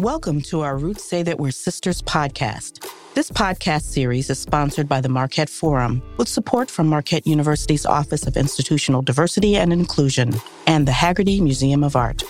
[0.00, 2.90] Welcome to our Roots Say That We're Sisters podcast.
[3.12, 8.26] This podcast series is sponsored by the Marquette Forum with support from Marquette University's Office
[8.26, 10.32] of Institutional Diversity and Inclusion
[10.66, 12.22] and the Haggerty Museum of Art.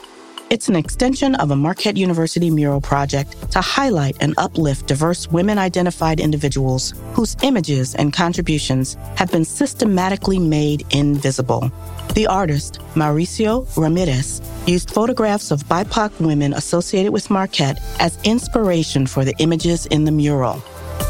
[0.50, 5.56] It's an extension of a Marquette University mural project to highlight and uplift diverse women
[5.56, 11.70] identified individuals whose images and contributions have been systematically made invisible.
[12.14, 19.24] The artist, Mauricio Ramirez, used photographs of BIPOC women associated with Marquette as inspiration for
[19.24, 20.62] the images in the mural.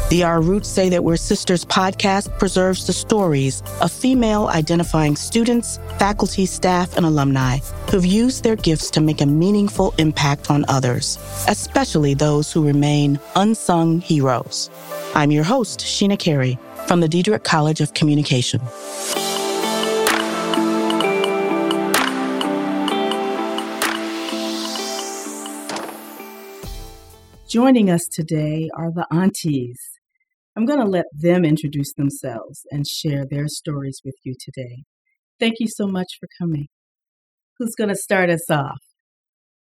[0.09, 5.79] The Our Roots Say That We're Sisters podcast preserves the stories of female identifying students,
[5.99, 11.17] faculty, staff, and alumni who've used their gifts to make a meaningful impact on others,
[11.47, 14.69] especially those who remain unsung heroes.
[15.15, 18.59] I'm your host, Sheena Carey, from the Diederich College of Communication.
[27.51, 29.77] Joining us today are the aunties.
[30.55, 34.85] I'm going to let them introduce themselves and share their stories with you today.
[35.37, 36.67] Thank you so much for coming.
[37.59, 38.79] Who's going to start us off?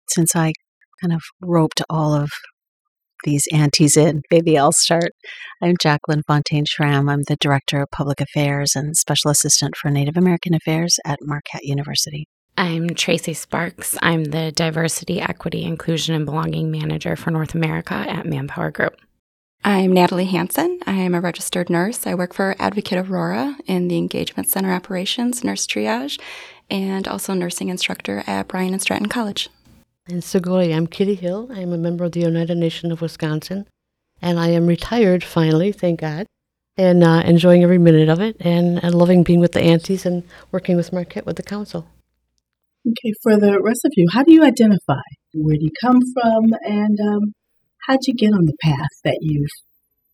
[0.08, 0.54] Since I
[1.02, 2.30] kind of roped all of
[3.24, 5.10] these aunties in, maybe I'll start.
[5.62, 7.10] I'm Jacqueline Fontaine Schramm.
[7.10, 11.64] I'm the Director of Public Affairs and Special Assistant for Native American Affairs at Marquette
[11.64, 12.27] University.
[12.58, 13.98] I'm Tracy Sparks.
[14.00, 18.98] I'm the Diversity, Equity, Inclusion, and Belonging Manager for North America at Manpower Group.
[19.62, 20.80] I'm Natalie Hanson.
[20.86, 22.06] I am a registered nurse.
[22.06, 26.18] I work for Advocate Aurora in the Engagement Center Operations, Nurse Triage,
[26.70, 29.50] and also nursing instructor at Bryant and Stratton College.
[30.08, 31.50] And Shekoli, I'm Kitty Hill.
[31.52, 33.66] I'm a member of the Oneida Nation of Wisconsin,
[34.22, 36.26] and I am retired finally, thank God,
[36.78, 40.22] and uh, enjoying every minute of it, and, and loving being with the aunties and
[40.52, 41.86] working with Marquette with the council.
[42.88, 45.02] Okay, for the rest of you, how do you identify?
[45.34, 46.44] Where do you come from?
[46.62, 47.32] And um,
[47.86, 49.50] how'd you get on the path that you've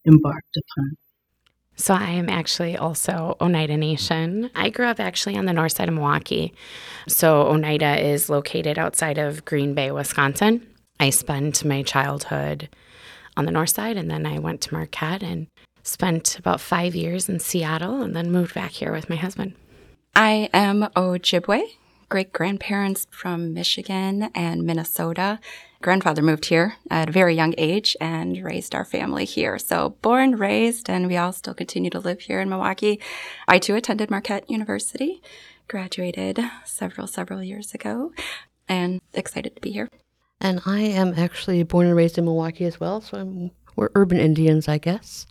[0.07, 0.93] embarked upon?
[1.77, 4.51] So, I am actually also Oneida Nation.
[4.55, 6.55] I grew up actually on the north side of Milwaukee.
[7.09, 10.67] So, Oneida is located outside of Green Bay, Wisconsin.
[10.99, 12.71] I spent my childhood
[13.37, 15.47] on the north side, and then I went to Marquette and
[15.83, 19.55] spent about five years in Seattle and then moved back here with my husband.
[20.15, 21.65] I am Ojibwe
[22.13, 25.41] great grandparents from Michigan and Minnesota.
[25.81, 29.59] Grandfather moved here at a very young age and raised our family here.
[29.59, 33.01] So born, raised, and we all still continue to live here in Milwaukee.
[33.49, 35.23] I too attended Marquette University,
[35.69, 38.13] graduated several, several years ago,
[38.69, 39.89] and excited to be here.
[40.39, 44.19] And I am actually born and raised in Milwaukee as well, so I'm, we're urban
[44.19, 45.25] Indians, I guess.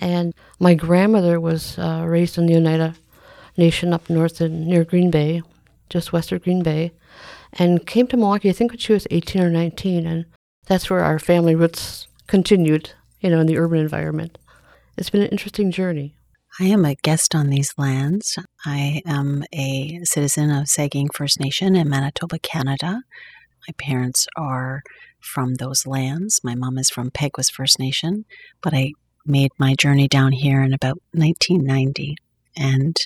[0.00, 2.96] And my grandmother was uh, raised in the Oneida
[3.56, 5.42] Nation up north in, near Green Bay,
[5.88, 6.92] just west of Green Bay,
[7.52, 10.26] and came to Milwaukee, I think when she was 18 or 19, and
[10.66, 14.38] that's where our family roots continued, you know, in the urban environment.
[14.96, 16.16] It's been an interesting journey.
[16.58, 18.38] I am a guest on these lands.
[18.64, 23.02] I am a citizen of Sagkeeng First Nation in Manitoba, Canada.
[23.68, 24.82] My parents are
[25.20, 26.40] from those lands.
[26.42, 28.24] My mom is from Peguis First Nation,
[28.62, 28.92] but I
[29.26, 32.16] made my journey down here in about 1990
[32.56, 32.96] and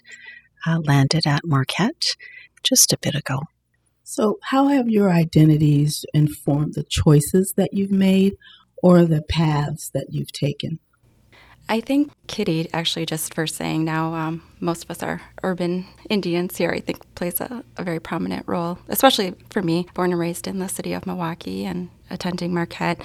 [0.66, 2.14] uh, landed at Marquette
[2.62, 3.41] just a bit ago.
[4.04, 8.37] So, how have your identities informed the choices that you've made
[8.82, 10.81] or the paths that you've taken?
[11.69, 16.56] I think Kitty actually just for saying now, um, most of us are urban Indians
[16.56, 20.49] here, I think plays a, a, very prominent role, especially for me, born and raised
[20.49, 23.00] in the city of Milwaukee and attending Marquette.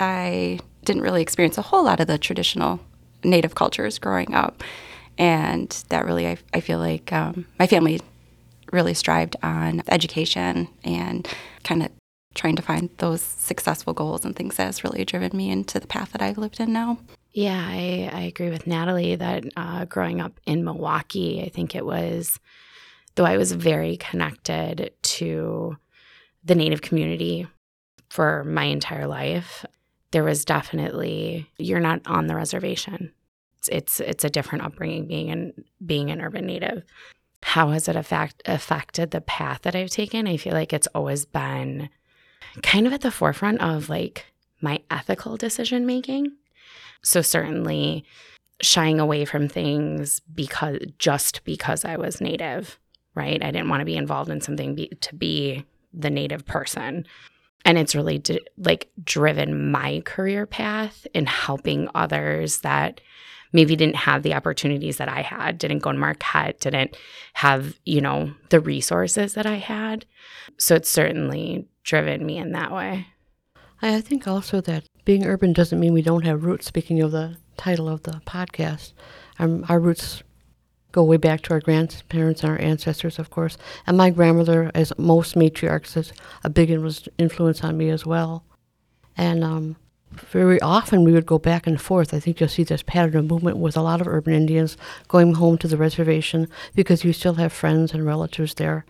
[0.00, 2.80] I didn't really experience a whole lot of the traditional
[3.22, 4.64] native cultures growing up.
[5.16, 8.00] And that really, I, I feel like um, my family
[8.72, 11.26] really strived on education and
[11.64, 11.90] kind of
[12.34, 15.86] trying to find those successful goals and things that has really driven me into the
[15.86, 16.98] path that I've lived in now.
[17.32, 21.84] Yeah, I, I agree with Natalie that uh, growing up in Milwaukee, I think it
[21.84, 22.38] was,
[23.14, 25.76] though I was very connected to
[26.44, 27.46] the Native community
[28.08, 29.64] for my entire life,
[30.10, 33.12] there was definitely, you're not on the reservation.
[33.58, 36.84] It's, it's, it's a different upbringing being an, being an urban Native
[37.42, 40.26] how has it affect, affected the path that I've taken?
[40.26, 41.88] I feel like it's always been
[42.62, 44.26] kind of at the forefront of like
[44.60, 46.32] my ethical decision making.
[47.02, 48.04] So certainly
[48.60, 52.78] shying away from things because just because I was native,
[53.14, 53.42] right?
[53.42, 57.06] I didn't want to be involved in something be, to be the native person.
[57.64, 58.22] And it's really
[58.56, 63.00] like driven my career path in helping others that
[63.52, 66.96] maybe didn't have the opportunities that I had, didn't go to Marquette, didn't
[67.34, 70.04] have, you know, the resources that I had.
[70.58, 73.06] So it's certainly driven me in that way.
[73.80, 76.66] I think also that being urban doesn't mean we don't have roots.
[76.66, 78.92] Speaking of the title of the podcast,
[79.38, 80.22] um, our roots
[80.92, 83.56] go way back to our grandparents and our ancestors, of course.
[83.86, 86.12] And my grandmother, as most matriarchs, is
[86.42, 88.44] a big influence on me as well.
[89.16, 89.76] And um,
[90.12, 92.12] very often we would go back and forth.
[92.12, 94.76] I think you'll see this pattern of movement with a lot of urban Indians
[95.06, 98.84] going home to the reservation because you still have friends and relatives there.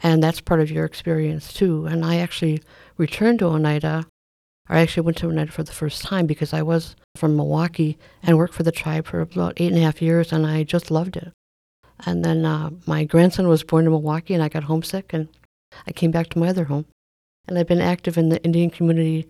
[0.00, 1.86] And that's part of your experience too.
[1.86, 2.62] And I actually
[2.96, 4.06] returned to Oneida,
[4.68, 8.38] I actually went to Oneida for the first time because I was from Milwaukee and
[8.38, 11.16] worked for the tribe for about eight and a half years and I just loved
[11.16, 11.32] it.
[12.06, 15.28] And then uh, my grandson was born in Milwaukee and I got homesick and
[15.86, 16.86] I came back to my other home.
[17.46, 19.28] And I've been active in the Indian community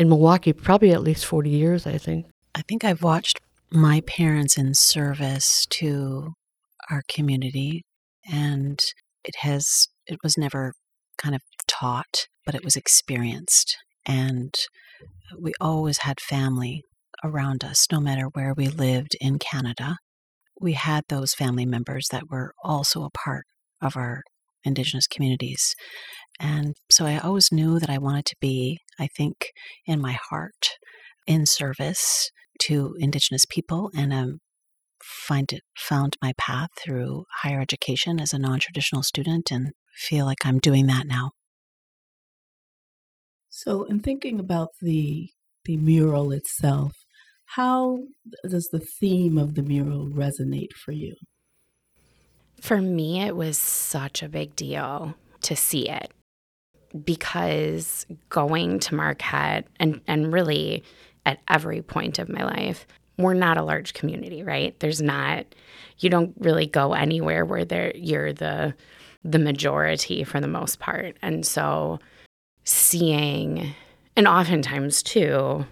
[0.00, 2.24] in Milwaukee probably at least 40 years, I think.
[2.54, 3.38] I think I've watched
[3.70, 6.32] my parents in service to
[6.90, 7.82] our community
[8.32, 8.80] and
[9.24, 10.72] it has it was never
[11.18, 13.76] kind of taught but it was experienced.
[14.06, 14.54] And
[15.38, 16.82] we always had family
[17.22, 19.98] around us no matter where we lived in Canada.
[20.58, 23.44] We had those family members that were also a part
[23.82, 24.22] of our
[24.64, 25.74] indigenous communities.
[26.38, 29.52] And so I always knew that I wanted to be, I think,
[29.86, 30.76] in my heart,
[31.26, 32.30] in service
[32.60, 34.38] to Indigenous people, and um,
[35.02, 40.44] find it found my path through higher education as a non-traditional student, and feel like
[40.44, 41.30] I'm doing that now.
[43.48, 45.30] So, in thinking about the
[45.64, 46.92] the mural itself,
[47.56, 48.04] how
[48.48, 51.14] does the theme of the mural resonate for you?
[52.60, 56.12] For me, it was such a big deal to see it
[57.04, 60.82] because going to Marquette and, and really
[61.26, 62.86] at every point of my life,
[63.18, 64.78] we're not a large community, right?
[64.80, 65.46] There's not
[65.98, 68.74] you don't really go anywhere where there you're the
[69.22, 71.16] the majority for the most part.
[71.20, 71.98] And so
[72.64, 73.74] seeing
[74.16, 75.66] and oftentimes too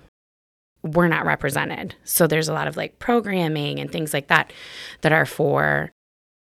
[0.83, 1.95] we're not represented.
[2.05, 4.53] So there's a lot of like programming and things like that
[5.01, 5.91] that are for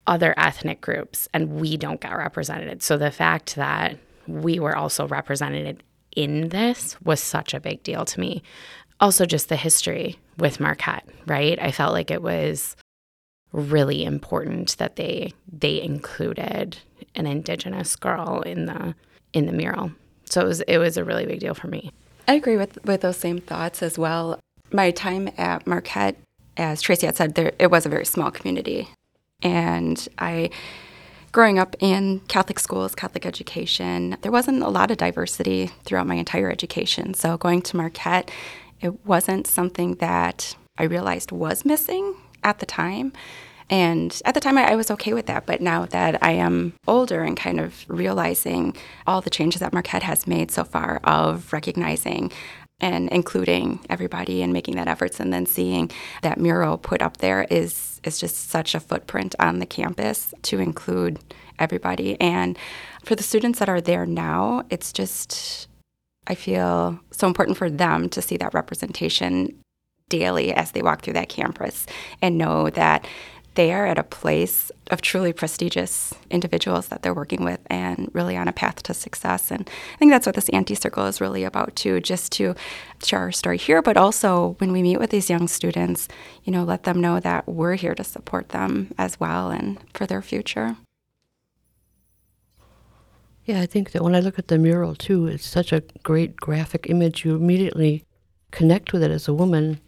[0.06, 2.82] other ethnic groups and we don't get represented.
[2.82, 5.82] So the fact that we were also represented
[6.14, 8.42] in this was such a big deal to me.
[9.00, 11.58] Also, just the history with Marquette, right?
[11.60, 12.76] I felt like it was
[13.52, 16.78] really important that they they included
[17.14, 18.94] an indigenous girl in the
[19.32, 19.92] in the mural.
[20.24, 21.92] So it was it was a really big deal for me.
[22.26, 24.38] I agree with with those same thoughts as well.
[24.72, 26.16] My time at Marquette,
[26.56, 28.88] as Tracy had said, there it was a very small community,
[29.42, 30.50] and I
[31.32, 36.14] growing up in Catholic schools, Catholic education, there wasn't a lot of diversity throughout my
[36.14, 37.14] entire education.
[37.14, 38.30] So going to Marquette,
[38.80, 43.12] it wasn't something that I realized was missing at the time.
[43.70, 45.44] And at the time, I, I, was okay with that.
[45.44, 48.74] But now that I am older and kind of realizing
[49.06, 52.32] all the changes that Marquette has made so far of recognizing
[52.80, 55.90] and including everybody and making that efforts and then seeing
[56.22, 60.60] that mural put up there is is just such a footprint on the campus to
[60.60, 61.18] include
[61.58, 62.18] everybody.
[62.20, 62.56] And
[63.04, 65.68] for the students that are there now it's just
[66.26, 69.58] I feel so important for them to see that representation
[70.08, 71.86] daily as they walk through that campus
[72.22, 73.06] and know that
[73.58, 78.36] they are at a place of truly prestigious individuals that they're working with and really
[78.36, 79.50] on a path to success.
[79.50, 82.54] And I think that's what this auntie circle is really about too, just to
[83.02, 86.06] share our story here, but also when we meet with these young students,
[86.44, 90.06] you know, let them know that we're here to support them as well and for
[90.06, 90.76] their future.
[93.44, 96.36] Yeah, I think that when I look at the mural too, it's such a great
[96.36, 97.24] graphic image.
[97.24, 98.04] You immediately
[98.52, 99.80] connect with it as a woman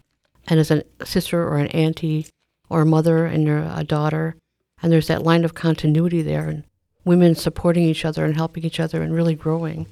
[0.49, 2.27] and as a sister or an auntie
[2.71, 4.37] or a mother and a daughter.
[4.81, 6.63] And there's that line of continuity there, and
[7.03, 9.87] women supporting each other and helping each other and really growing.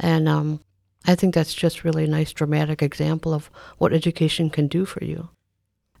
[0.00, 0.60] And um,
[1.06, 3.48] I think that's just really a nice dramatic example of
[3.78, 5.28] what education can do for you.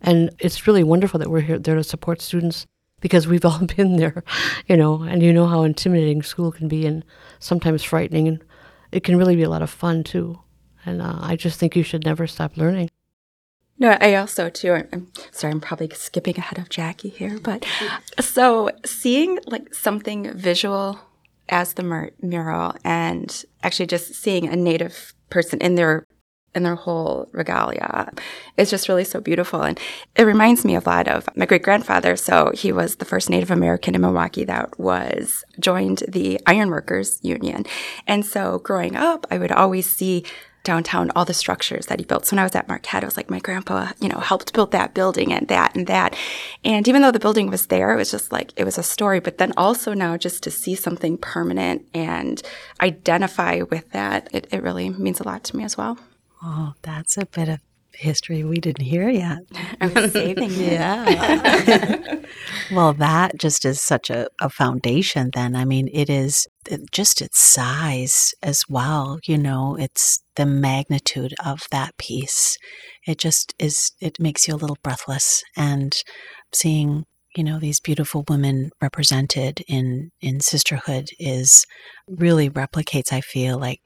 [0.00, 2.66] And it's really wonderful that we're here there to support students
[3.00, 4.24] because we've all been there,
[4.66, 7.04] you know, and you know how intimidating school can be and
[7.38, 8.26] sometimes frightening.
[8.26, 8.44] And
[8.90, 10.40] it can really be a lot of fun too.
[10.84, 12.90] And uh, I just think you should never stop learning.
[13.78, 14.72] No, I also too.
[14.72, 17.66] I'm sorry, I'm probably skipping ahead of Jackie here, but
[18.20, 21.00] so seeing like something visual
[21.48, 26.06] as the mur- mural, and actually just seeing a native person in their
[26.54, 28.12] in their whole regalia
[28.56, 29.78] is just really so beautiful, and
[30.14, 32.14] it reminds me a lot of my great grandfather.
[32.14, 37.66] So he was the first Native American in Milwaukee that was joined the Ironworkers Union,
[38.06, 40.24] and so growing up, I would always see
[40.64, 42.26] downtown, all the structures that he built.
[42.26, 44.72] So when I was at Marquette, it was like my grandpa, you know, helped build
[44.72, 46.16] that building and that and that.
[46.64, 49.20] And even though the building was there, it was just like, it was a story.
[49.20, 52.42] But then also now just to see something permanent and
[52.80, 55.98] identify with that, it, it really means a lot to me as well.
[56.42, 57.60] Oh, that's a bit of
[57.96, 59.38] history we didn't hear yet.
[59.80, 60.72] I'm saving it.
[60.72, 62.16] Yeah.
[62.72, 65.56] well, that just is such a, a foundation, then.
[65.56, 66.46] I mean, it is
[66.92, 69.18] just its size as well.
[69.24, 72.56] You know, it's the magnitude of that piece.
[73.06, 75.42] It just is, it makes you a little breathless.
[75.56, 75.94] And
[76.52, 77.04] seeing
[77.36, 81.66] you know these beautiful women represented in in sisterhood is
[82.06, 83.80] really replicates i feel like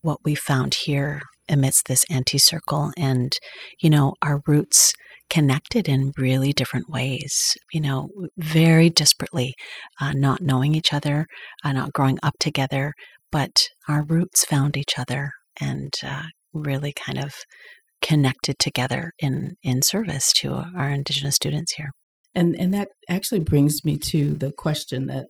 [0.00, 3.38] what we found here amidst this auntie circle and
[3.80, 4.92] you know our roots
[5.28, 9.52] connected in really different ways you know very disparately
[10.00, 11.26] uh, not knowing each other
[11.64, 12.92] uh, not growing up together
[13.32, 16.22] but our roots found each other and uh,
[16.52, 17.34] really kind of
[18.02, 21.90] connected together in in service to our indigenous students here.
[22.34, 25.26] And and that actually brings me to the question that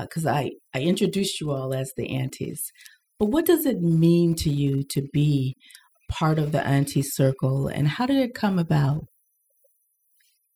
[0.00, 2.70] because uh, I I introduced you all as the aunties,
[3.18, 5.56] but what does it mean to you to be
[6.10, 9.04] part of the auntie circle and how did it come about?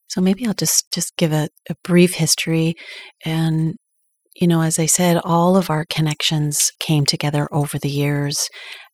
[0.09, 2.75] So maybe I'll just just give a, a brief history
[3.25, 3.75] and
[4.41, 8.49] you know, as I said, all of our connections came together over the years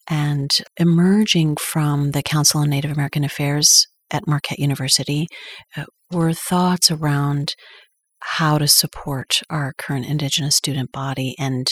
[0.08, 5.26] and emerging from the Council on Native American Affairs at Marquette University
[5.76, 7.54] uh, were thoughts around
[8.20, 11.34] how to support our current Indigenous student body.
[11.38, 11.66] And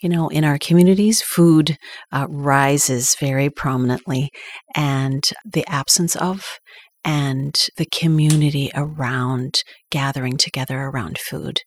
[0.00, 1.76] you know, in our communities, food
[2.12, 4.30] uh, rises very prominently,
[4.74, 6.58] and the absence of
[7.04, 11.60] and the community around gathering together around food.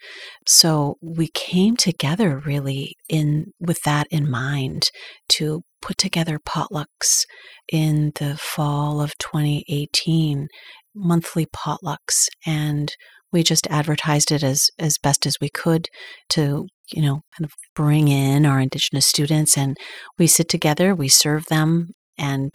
[0.46, 4.90] So we came together really in with that in mind
[5.30, 7.26] to put together potlucks
[7.72, 10.48] in the fall of 2018,
[10.94, 12.94] monthly potlucks and
[13.32, 15.88] we just advertised it as as best as we could
[16.30, 19.77] to you know kind of bring in our indigenous students and
[20.17, 22.51] we sit together we serve them and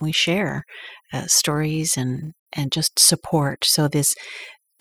[0.00, 0.64] we share
[1.12, 3.64] uh, stories and and just support.
[3.64, 4.14] So this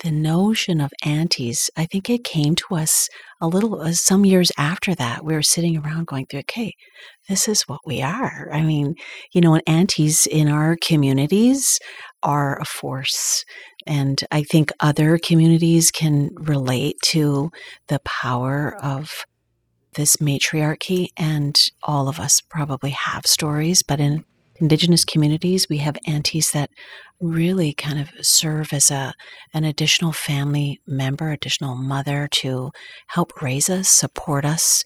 [0.03, 3.09] the notion of aunties i think it came to us
[3.41, 6.73] a little uh, some years after that we were sitting around going through okay
[7.29, 8.95] this is what we are i mean
[9.33, 11.79] you know and aunties in our communities
[12.23, 13.43] are a force
[13.87, 17.51] and I think other communities can relate to
[17.87, 19.25] the power of
[19.95, 21.09] this matriarchy.
[21.17, 24.25] And all of us probably have stories, but in
[24.59, 26.69] indigenous communities, we have aunties that
[27.19, 29.13] really kind of serve as a
[29.53, 32.71] an additional family member, additional mother to
[33.07, 34.83] help raise us, support us,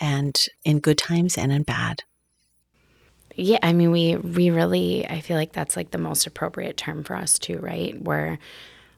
[0.00, 2.02] and in good times and in bad.
[3.34, 7.04] Yeah, I mean, we we really, I feel like that's like the most appropriate term
[7.04, 8.00] for us too, right?
[8.02, 8.38] We're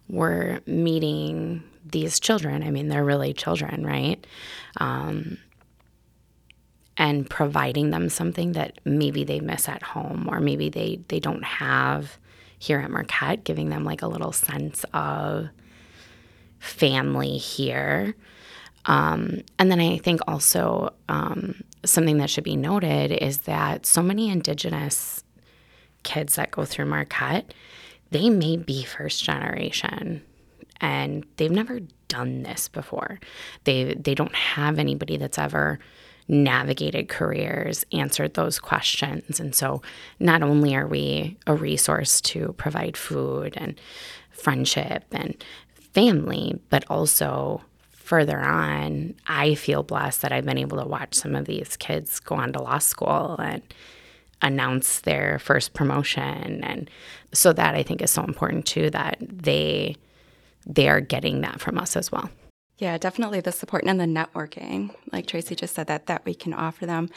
[0.08, 2.62] we're meeting these children.
[2.62, 4.26] I mean, they're really children, right?
[4.78, 5.38] Um,
[7.00, 11.42] and providing them something that maybe they miss at home, or maybe they they don't
[11.42, 12.19] have
[12.59, 15.49] here at Marquette, giving them like a little sense of
[16.59, 18.14] family here.
[18.85, 24.02] Um, and then I think also um, something that should be noted is that so
[24.02, 25.25] many Indigenous
[26.02, 27.54] kids that go through Marquette,
[28.11, 30.23] they may be first generation
[30.83, 33.21] and they've never done this before.
[33.64, 35.78] They they don't have anybody that's ever
[36.30, 39.40] navigated careers, answered those questions.
[39.40, 39.82] And so
[40.20, 43.78] not only are we a resource to provide food and
[44.30, 45.37] friendship and
[45.92, 51.34] family, but also further on, I feel blessed that I've been able to watch some
[51.34, 53.62] of these kids go on to law school and
[54.40, 56.88] announce their first promotion and
[57.32, 59.96] so that I think is so important too that they
[60.66, 62.30] they are getting that from us as well.
[62.80, 64.94] Yeah, definitely the support and the networking.
[65.12, 67.10] Like Tracy just said that that we can offer them.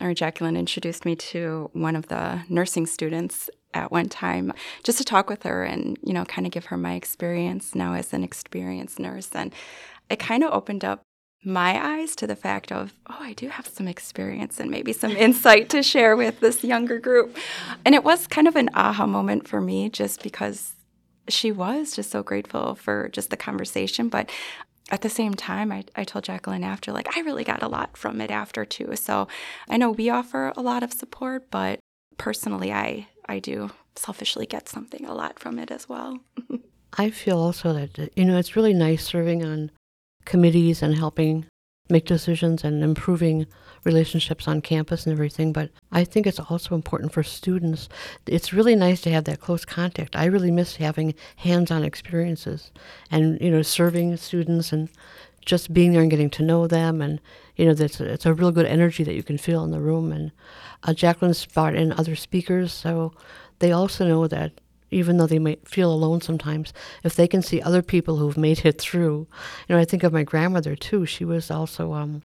[0.00, 4.52] Or Jacqueline introduced me to one of the nursing students at one time
[4.82, 7.94] just to talk with her and you know kind of give her my experience now
[7.94, 9.52] as an experienced nurse and
[10.08, 11.02] it kind of opened up
[11.44, 15.12] my eyes to the fact of, oh, I do have some experience and maybe some
[15.12, 17.36] insight to share with this younger group.
[17.84, 20.72] And it was kind of an aha moment for me just because
[21.28, 24.08] she was just so grateful for just the conversation.
[24.08, 24.30] But
[24.90, 27.96] at the same time, I, I told Jacqueline after, like, I really got a lot
[27.96, 28.96] from it after too.
[28.96, 29.28] So
[29.68, 31.80] I know we offer a lot of support, but
[32.18, 36.20] personally, I, I do selfishly get something a lot from it as well.
[36.98, 39.70] I feel also that, uh, you know, it's really nice serving on
[40.24, 41.46] committees and helping
[41.88, 43.46] make decisions and improving
[43.84, 45.52] relationships on campus and everything.
[45.52, 47.88] But I think it's also important for students.
[48.26, 50.16] It's really nice to have that close contact.
[50.16, 52.70] I really miss having hands-on experiences
[53.10, 54.88] and you know serving students and
[55.44, 57.20] just being there and getting to know them and
[57.56, 60.10] you know a, it's a real good energy that you can feel in the room
[60.10, 60.32] and
[60.84, 63.12] uh, Jacqueline's brought in other speakers so
[63.58, 64.52] they also know that
[64.90, 66.72] even though they might feel alone sometimes,
[67.02, 69.26] if they can see other people who've made it through.
[69.68, 71.04] You know, I think of my grandmother too.
[71.04, 72.22] She was also, um,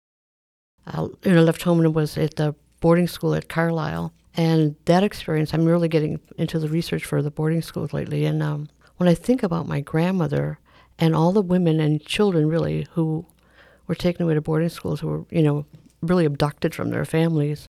[0.87, 4.13] uh, you know, left home and was at the boarding school at Carlisle.
[4.37, 8.25] And that experience, I'm really getting into the research for the boarding schools lately.
[8.25, 10.59] And um, when I think about my grandmother
[10.99, 13.27] and all the women and children really who
[13.87, 15.67] were taken away to boarding schools, who were, you know,
[16.03, 17.67] really abducted from their families,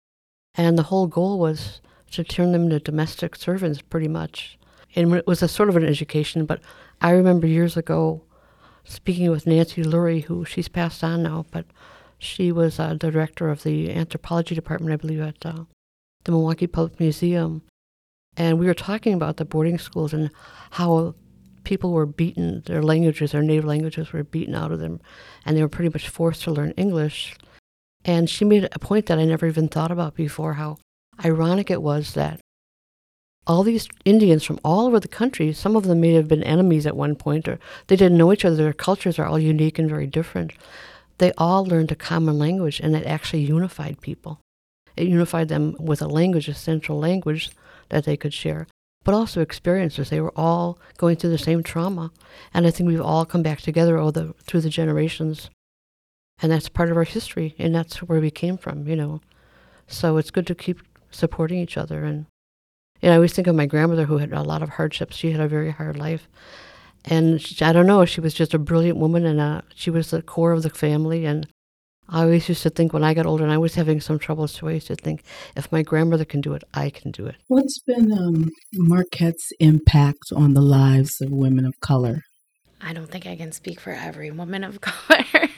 [0.55, 1.81] and the whole goal was
[2.13, 4.59] to turn them into domestic servants pretty much
[4.95, 6.45] and it was a sort of an education.
[6.45, 6.61] But
[7.01, 8.23] I remember years ago
[8.85, 11.67] speaking with Nancy Lurie, who she's passed on now, but
[12.23, 15.65] she was uh, the director of the anthropology department, I believe, at uh,
[16.25, 17.63] the Milwaukee Public Museum.
[18.37, 20.31] And we were talking about the boarding schools and
[20.71, 21.15] how
[21.65, 25.01] people were beaten, their languages, their native languages were beaten out of them,
[25.45, 27.37] and they were pretty much forced to learn English.
[28.05, 30.79] And she made a point that I never even thought about before how
[31.25, 32.41] ironic it was that
[33.47, 36.87] all these Indians from all over the country, some of them may have been enemies
[36.87, 38.57] at one point, or they didn't know each other.
[38.57, 40.53] Their cultures are all unique and very different.
[41.23, 44.41] They all learned a common language, and it actually unified people.
[44.97, 47.53] It unified them with a language, a central language
[47.91, 48.67] that they could share,
[49.05, 50.11] but also experiences.
[50.11, 52.11] They were all going through the same trauma,
[52.53, 55.49] and I think we've all come back together the, through the generations,
[56.41, 59.21] and that's part of our history, and that's where we came from, you know.
[59.87, 62.27] So it's good to keep supporting each other and
[63.01, 65.17] you know, I always think of my grandmother who had a lot of hardships.
[65.17, 66.29] She had a very hard life.
[67.05, 70.11] And she, I don't know, she was just a brilliant woman and uh, she was
[70.11, 71.25] the core of the family.
[71.25, 71.49] And
[72.09, 74.55] I always used to think when I got older and I was having some troubles
[74.55, 75.23] too, I used to think
[75.57, 77.37] if my grandmother can do it, I can do it.
[77.49, 82.23] What's been um, Marquette's impact on the lives of women of color?
[82.81, 85.49] I don't think I can speak for every woman of color.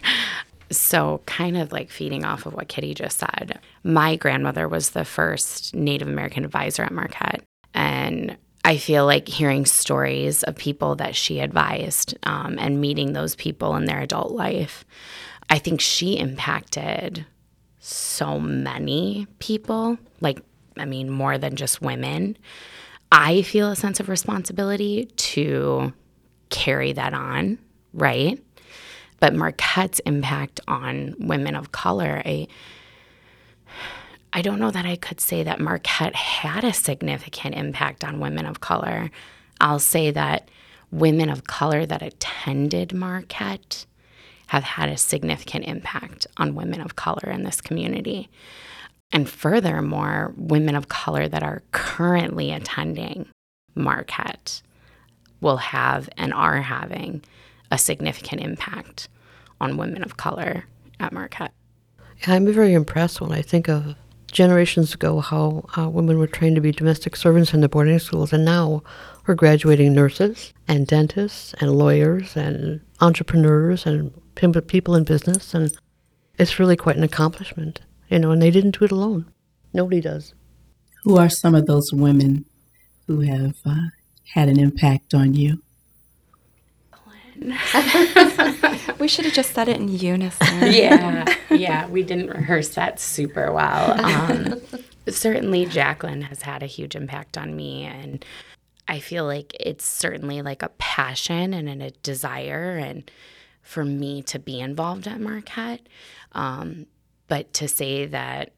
[0.71, 5.05] So, kind of like feeding off of what Kitty just said, my grandmother was the
[5.05, 7.43] first Native American advisor at Marquette.
[7.75, 13.37] And I feel like hearing stories of people that she advised um, and meeting those
[13.37, 14.87] people in their adult life,
[15.51, 17.27] I think she impacted
[17.79, 20.41] so many people, like,
[20.79, 22.39] I mean, more than just women.
[23.13, 25.93] I feel a sense of responsibility to
[26.49, 27.59] carry that on,
[27.93, 28.43] right?
[29.21, 32.49] But Marquette's impact on women of color, I,
[34.37, 38.47] I don't know that I could say that Marquette had a significant impact on women
[38.47, 39.13] of color.
[39.61, 40.51] I'll say that
[40.91, 43.87] women of color that attended Marquette
[44.49, 48.29] have had a significant impact on women of color in this community.
[49.13, 53.29] And furthermore, women of color that are currently attending
[53.77, 54.63] Marquette
[55.41, 57.23] will have and are having
[57.71, 59.09] a significant impact
[59.61, 60.65] on women of color
[60.99, 61.55] at Marquette.
[62.27, 63.95] I'm very impressed when I think of
[64.35, 68.33] generations ago how uh, women were trained to be domestic servants in the boarding schools,
[68.33, 68.83] and now
[69.27, 74.13] we're graduating nurses and dentists and lawyers and entrepreneurs and
[74.67, 75.75] people in business, and
[76.39, 78.33] it's really quite an accomplishment, you know.
[78.33, 79.31] And they didn't do it alone;
[79.73, 80.35] nobody does.
[81.05, 82.45] Who are some of those women
[83.07, 83.89] who have uh,
[84.35, 85.63] had an impact on you?
[88.99, 90.47] we should have just said it in unison.
[90.73, 94.01] yeah, yeah, we didn't rehearse that super well.
[94.05, 94.61] Um,
[95.09, 98.25] certainly, Jacqueline has had a huge impact on me, and
[98.89, 103.11] I feel like it's certainly like a passion and a desire, and
[103.63, 105.89] for me to be involved at Marquette.
[106.33, 106.87] Um,
[107.27, 108.53] but to say that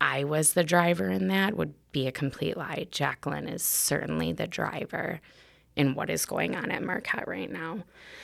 [0.00, 2.86] I was the driver in that would be a complete lie.
[2.90, 5.20] Jacqueline is certainly the driver
[5.76, 7.80] in what is going on at Marquette right now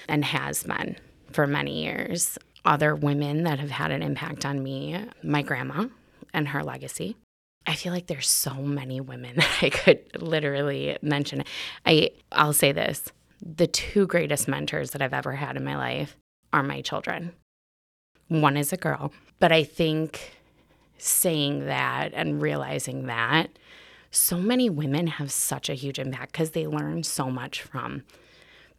[0.09, 0.97] and has been
[1.33, 2.39] for many years.
[2.65, 5.87] Other women that have had an impact on me, my grandma
[6.33, 7.17] and her legacy.
[7.67, 11.45] I feel like there's so many women that I could literally mention.
[11.87, 13.05] I I'll say this.
[13.43, 16.17] The two greatest mentors that I've ever had in my life
[16.53, 17.33] are my children.
[18.29, 20.37] One is a girl, but I think
[20.99, 23.51] saying that and realizing that
[24.11, 28.03] so many women have such a huge impact because they learn so much from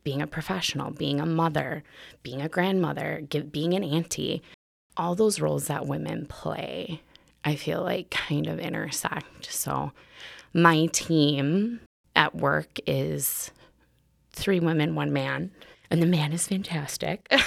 [0.04, 1.84] being a professional, being a mother,
[2.24, 4.42] being a grandmother, give, being an auntie.
[4.98, 7.02] All those roles that women play,
[7.46, 9.52] I feel like kind of intersect.
[9.52, 9.92] So,
[10.54, 11.80] my team
[12.16, 13.52] at work is
[14.34, 15.52] three women, one man.
[15.90, 17.32] And the man is fantastic.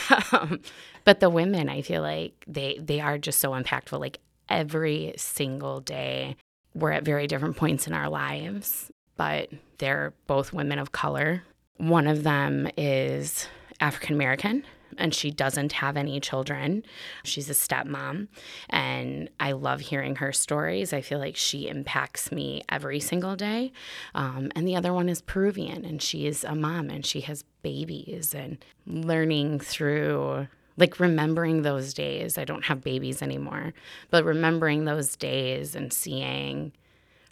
[1.04, 4.00] But the women, I feel like they they are just so impactful.
[4.00, 4.18] Like
[4.48, 6.36] every single day,
[6.74, 11.42] we're at very different points in our lives, but they're both women of color.
[11.76, 13.48] One of them is
[13.80, 14.64] African American
[14.98, 16.84] and she doesn't have any children.
[17.24, 18.28] She's a stepmom,
[18.70, 20.92] and I love hearing her stories.
[20.92, 23.72] I feel like she impacts me every single day.
[24.14, 27.44] Um, and the other one is Peruvian, and she is a mom and she has
[27.62, 32.36] babies, and learning through like remembering those days.
[32.36, 33.72] I don't have babies anymore,
[34.10, 36.72] but remembering those days and seeing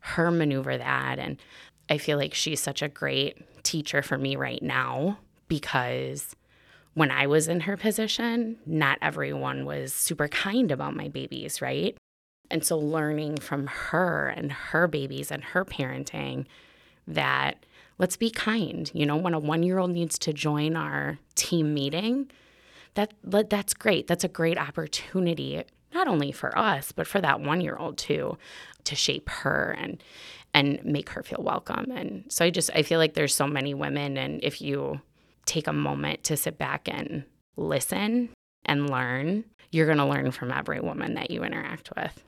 [0.01, 1.19] her maneuver that.
[1.19, 1.37] And
[1.89, 6.35] I feel like she's such a great teacher for me right now because
[6.95, 11.97] when I was in her position, not everyone was super kind about my babies, right?
[12.51, 16.45] And so learning from her and her babies and her parenting
[17.09, 17.65] that
[17.99, 18.91] let's be kind.
[18.95, 22.31] You know, when a 1-year-old needs to join our team meeting,
[22.95, 24.07] that that's great.
[24.07, 25.63] That's a great opportunity
[25.95, 28.39] not only for us, but for that 1-year-old too
[28.85, 30.03] to shape her and
[30.55, 31.91] and make her feel welcome.
[31.91, 35.01] And so I just I feel like there's so many women and if you
[35.47, 37.25] take a moment to sit back and
[37.57, 38.31] listen
[38.65, 42.23] and learn, you're going to learn from every woman that you interact with.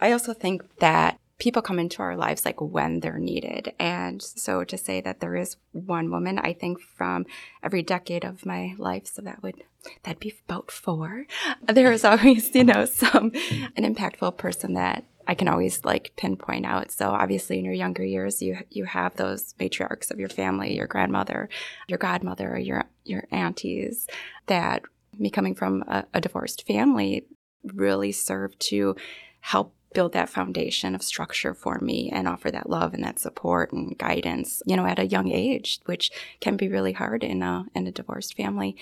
[0.00, 3.72] I also think that people come into our lives like when they're needed.
[3.78, 7.26] And so to say that there is one woman, I think from
[7.62, 9.64] every decade of my life, so that would
[10.02, 11.26] that'd be about four.
[11.66, 13.32] There is always, you know, some
[13.76, 16.90] an impactful person that I can always like pinpoint out.
[16.90, 20.86] So obviously in your younger years you you have those matriarchs of your family, your
[20.86, 21.48] grandmother,
[21.88, 24.06] your godmother, your your aunties
[24.46, 24.82] that
[25.18, 27.26] me coming from a, a divorced family
[27.64, 28.96] really served to
[29.40, 33.72] help build that foundation of structure for me and offer that love and that support
[33.72, 37.64] and guidance, you know, at a young age, which can be really hard in a
[37.74, 38.76] in a divorced family.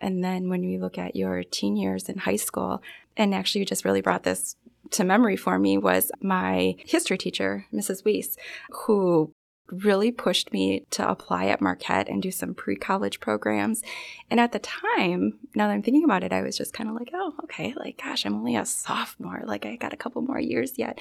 [0.00, 2.82] And then when we look at your teen years in high school,
[3.16, 4.54] and actually you just really brought this
[4.90, 8.04] to memory for me was my history teacher, Mrs.
[8.04, 8.36] Weiss,
[8.70, 9.32] who
[9.70, 13.82] really pushed me to apply at Marquette and do some pre college programs.
[14.30, 16.96] And at the time, now that I'm thinking about it, I was just kind of
[16.96, 19.42] like, oh, okay, like, gosh, I'm only a sophomore.
[19.44, 20.98] Like, I got a couple more years yet.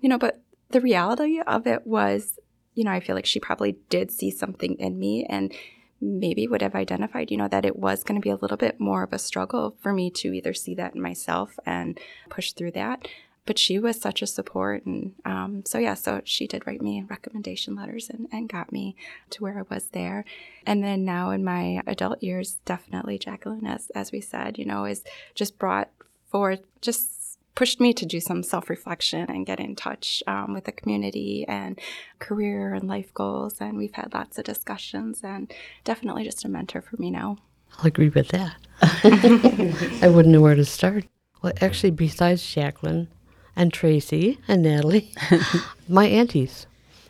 [0.00, 2.38] You know, but the reality of it was,
[2.74, 5.52] you know, I feel like she probably did see something in me and
[6.00, 8.78] maybe would have identified, you know, that it was going to be a little bit
[8.78, 11.98] more of a struggle for me to either see that in myself and
[12.28, 13.08] push through that
[13.46, 14.84] but she was such a support.
[14.84, 18.96] And um, so, yeah, so she did write me recommendation letters and, and got me
[19.30, 20.24] to where I was there.
[20.66, 24.84] And then now in my adult years, definitely Jacqueline, as, as we said, you know,
[24.84, 25.04] is
[25.34, 25.88] just brought
[26.28, 30.64] forth just pushed me to do some self reflection and get in touch um, with
[30.64, 31.80] the community and
[32.18, 33.60] career and life goals.
[33.60, 35.52] And we've had lots of discussions and
[35.84, 37.38] definitely just a mentor for me now.
[37.78, 38.56] I'll agree with that.
[40.02, 41.06] I wouldn't know where to start.
[41.42, 43.08] Well, actually, besides Jacqueline,
[43.56, 45.10] and Tracy and Natalie,
[45.88, 46.66] my aunties.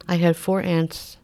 [0.08, 1.16] I had four aunts,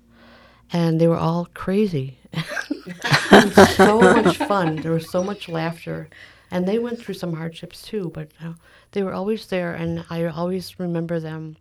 [0.72, 2.18] and they were all crazy.
[2.32, 4.76] it was so much fun.
[4.76, 6.08] There was so much laughter,
[6.50, 8.10] and they went through some hardships too.
[8.12, 8.54] But uh,
[8.90, 11.56] they were always there, and I always remember them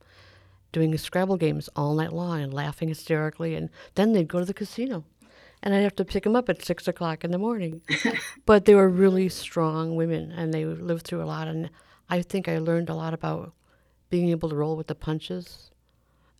[0.72, 3.56] doing Scrabble games all night long and laughing hysterically.
[3.56, 5.04] And then they'd go to the casino,
[5.62, 7.82] and I'd have to pick them up at six o'clock in the morning.
[8.48, 11.48] but they were really strong women, and they lived through a lot.
[11.48, 11.70] And
[12.12, 13.54] I think I learned a lot about
[14.10, 15.72] being able to roll with the punches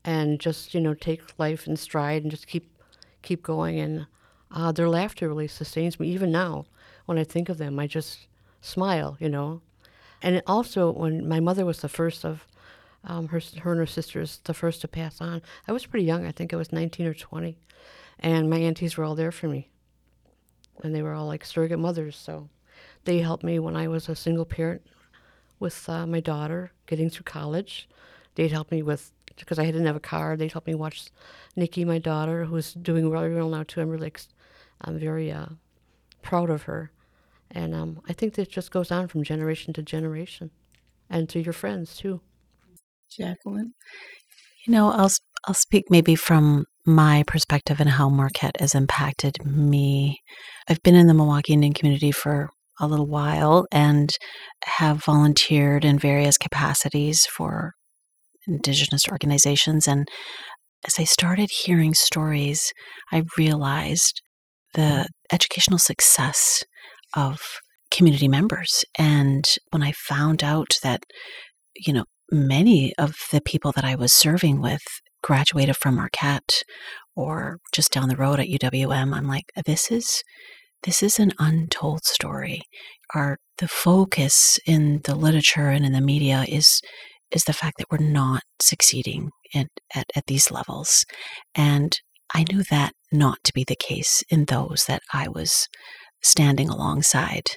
[0.04, 2.70] and just, you know, take life in stride and just keep
[3.22, 3.80] keep going.
[3.80, 4.08] And
[4.52, 6.10] uh, their laughter really sustains me.
[6.10, 6.66] Even now,
[7.06, 8.28] when I think of them, I just
[8.60, 9.62] smile, you know.
[10.22, 12.46] And also, when my mother was the first of
[13.06, 16.26] um, her, her and her sisters, the first to pass on, I was pretty young.
[16.26, 17.58] I think I was 19 or 20.
[18.20, 19.70] And my aunties were all there for me.
[20.84, 22.18] And they were all like surrogate mothers.
[22.18, 22.50] So
[23.06, 24.82] they helped me when I was a single parent
[25.62, 27.88] with uh, my daughter getting through college.
[28.36, 30.36] They'd help me with because I didn't have a car.
[30.36, 31.06] They'd help me watch
[31.56, 33.82] Nikki, my daughter, who's doing really well now too.
[33.82, 34.12] I'm really,
[34.82, 35.48] I'm very uh,
[36.22, 36.92] proud of her,
[37.50, 40.52] and um, I think that just goes on from generation to generation,
[41.10, 42.22] and to your friends too.
[43.10, 43.74] Jacqueline,
[44.66, 45.12] you know, I'll
[45.46, 50.20] I'll speak maybe from my perspective and how Marquette has impacted me.
[50.68, 52.50] I've been in the Milwaukee Indian community for
[52.82, 54.12] a little while and
[54.66, 57.74] have volunteered in various capacities for
[58.48, 59.88] Indigenous organizations.
[59.88, 60.08] And
[60.86, 62.74] as I started hearing stories,
[63.12, 64.22] I realized
[64.74, 66.64] the educational success
[67.16, 67.40] of
[67.92, 68.84] community members.
[68.98, 71.04] And when I found out that,
[71.76, 74.82] you know, many of the people that I was serving with
[75.22, 76.64] graduated from Marquette
[77.16, 80.24] or just down the road at UWM, I'm like, this is
[80.84, 82.62] this is an untold story.
[83.14, 86.82] Our the focus in the literature and in the media is
[87.32, 91.06] is the fact that we're not succeeding at, at, at these levels.
[91.56, 91.98] And
[92.34, 95.68] I knew that not to be the case in those that I was
[96.22, 97.52] standing alongside.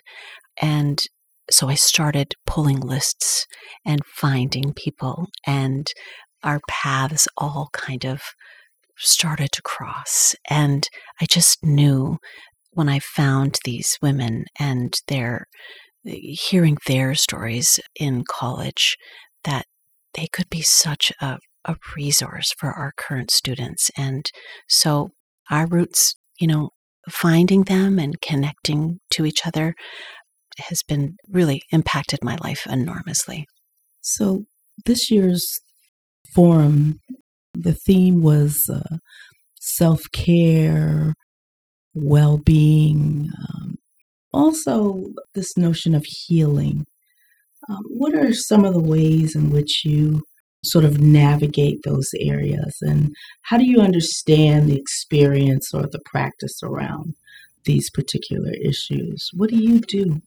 [0.61, 1.03] And
[1.51, 3.47] so I started pulling lists
[3.85, 5.87] and finding people, and
[6.43, 8.23] our paths all kind of
[8.97, 10.35] started to cross.
[10.49, 10.89] And
[11.21, 12.19] I just knew
[12.75, 15.47] when I found these women and their
[16.05, 18.97] hearing their stories in college
[19.45, 19.65] that
[20.15, 23.91] they could be such a, a resource for our current students.
[23.97, 24.27] And
[24.69, 25.11] so
[25.51, 26.71] our roots, you know,
[27.09, 29.75] finding them and connecting to each other
[30.59, 33.47] has been really impacted my life enormously.
[34.01, 34.45] So
[34.85, 35.45] this year's
[36.35, 37.01] forum,
[37.55, 38.99] the theme was uh,
[39.61, 41.15] self care,
[41.95, 43.77] well being, um,
[44.33, 46.85] also this notion of healing.
[47.69, 50.23] Um, what are some of the ways in which you
[50.65, 52.77] sort of navigate those areas?
[52.81, 57.15] And how do you understand the experience or the practice around
[57.65, 59.31] these particular issues?
[59.35, 60.21] What do you do?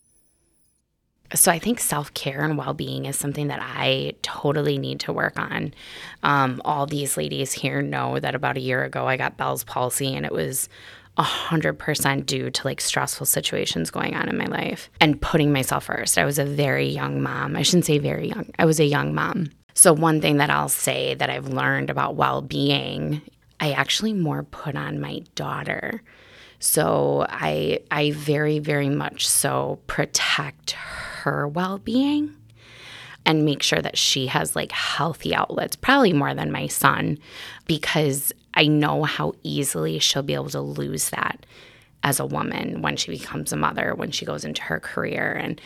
[1.36, 5.14] So I think self care and well being is something that I totally need to
[5.14, 5.74] work on.
[6.24, 10.16] Um, all these ladies here know that about a year ago I got Bell's palsy,
[10.16, 10.70] and it was
[11.18, 16.18] 100% due to like stressful situations going on in my life and putting myself first.
[16.18, 17.56] I was a very young mom.
[17.56, 19.50] I shouldn't say very young, I was a young mom.
[19.74, 23.22] So, one thing that I'll say that I've learned about well being,
[23.60, 26.02] I actually more put on my daughter.
[26.60, 32.36] So, I, I very, very much so protect her well being
[33.24, 37.20] and make sure that she has like healthy outlets, probably more than my son,
[37.68, 41.46] because I know how easily she'll be able to lose that
[42.02, 45.32] as a woman when she becomes a mother, when she goes into her career.
[45.32, 45.62] And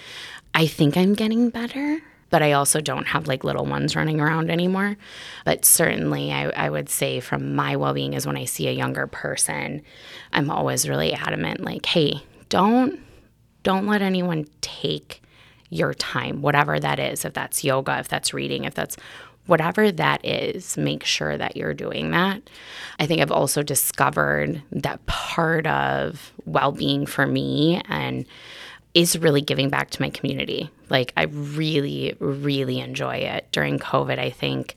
[0.53, 4.51] I think I'm getting better, but I also don't have like little ones running around
[4.51, 4.97] anymore.
[5.45, 8.73] But certainly, I, I would say from my well being is when I see a
[8.73, 9.83] younger person,
[10.33, 12.99] I'm always really adamant like, hey, don't
[13.63, 15.21] don't let anyone take
[15.69, 18.97] your time, whatever that is, if that's yoga, if that's reading, if that's
[19.47, 22.41] whatever that is, make sure that you're doing that.
[22.99, 28.25] I think I've also discovered that part of well being for me and
[28.93, 30.69] is really giving back to my community.
[30.89, 33.47] Like, I really, really enjoy it.
[33.51, 34.75] During COVID, I think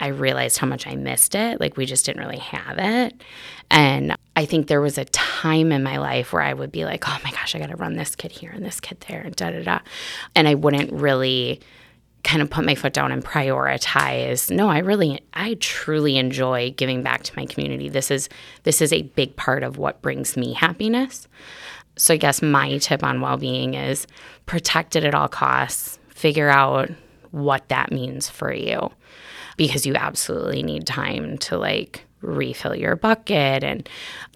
[0.00, 1.60] I realized how much I missed it.
[1.60, 3.22] Like, we just didn't really have it.
[3.70, 7.08] And I think there was a time in my life where I would be like,
[7.08, 9.36] oh my gosh, I got to run this kid here and this kid there and
[9.36, 9.78] da da da.
[10.34, 11.60] And I wouldn't really
[12.26, 17.00] kind of put my foot down and prioritize no i really i truly enjoy giving
[17.02, 17.88] back to my community.
[17.88, 18.28] This is
[18.64, 21.28] this is a big part of what brings me happiness.
[21.96, 24.08] So i guess my tip on well-being is
[24.44, 26.00] protect it at all costs.
[26.08, 26.90] Figure out
[27.30, 28.90] what that means for you
[29.56, 33.62] because you absolutely need time to like refill your bucket.
[33.62, 33.88] And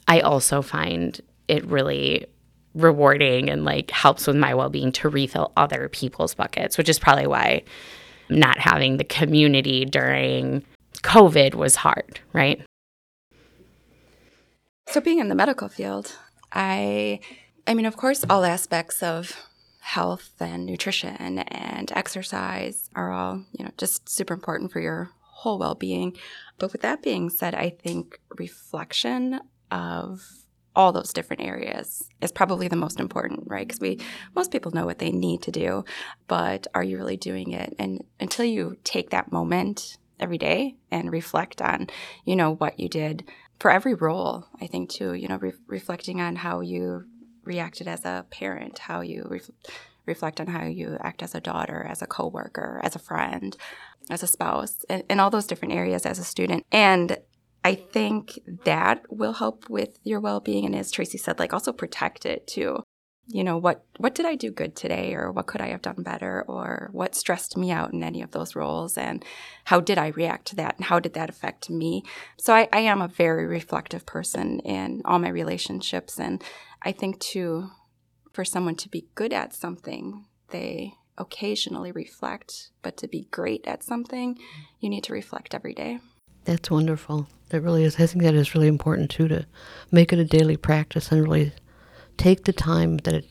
[0.07, 2.27] i also find it really
[2.75, 7.27] rewarding and like helps with my well-being to refill other people's buckets which is probably
[7.27, 7.63] why
[8.29, 10.65] not having the community during
[11.03, 12.63] covid was hard right?
[14.89, 16.17] So being in the medical field
[16.53, 17.21] i
[17.67, 19.37] i mean of course all aspects of
[19.81, 25.59] health and nutrition and exercise are all you know just super important for your whole
[25.59, 26.15] well-being.
[26.59, 30.40] But with that being said i think reflection of
[30.77, 33.67] all those different areas is probably the most important, right?
[33.67, 33.99] Because we
[34.35, 35.85] most people know what they need to do,
[36.29, 37.75] but are you really doing it?
[37.79, 41.89] And until you take that moment every day and reflect on,
[42.25, 43.25] you know, what you did
[43.59, 47.05] for every role, I think too, you know, re- reflecting on how you
[47.45, 49.41] reacted as a parent, how you re-
[50.07, 53.57] reflect on how you act as a daughter, as a coworker, as a friend,
[54.09, 56.65] as a spouse, and, and all those different areas as a student.
[56.73, 57.19] And
[57.65, 62.25] I think that will help with your well-being and as Tracy said like also protect
[62.25, 62.83] it too.
[63.27, 66.03] You know, what what did I do good today or what could I have done
[66.03, 69.25] better or what stressed me out in any of those roles and
[69.65, 72.03] how did I react to that and how did that affect me?
[72.39, 76.43] So I, I am a very reflective person in all my relationships and
[76.83, 77.71] I think too
[78.33, 83.83] for someone to be good at something, they occasionally reflect, but to be great at
[83.83, 84.39] something,
[84.79, 85.99] you need to reflect every day.
[86.45, 87.29] That's wonderful.
[87.51, 87.97] That really is.
[87.99, 89.47] I think that is really important too to
[89.91, 91.53] make it a daily practice and really
[92.17, 93.27] take the time that it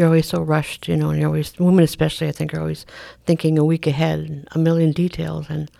[0.00, 2.86] you're always so rushed, you know, and you're always, women especially, I think, are always
[3.26, 5.50] thinking a week ahead, a million details.
[5.50, 5.70] And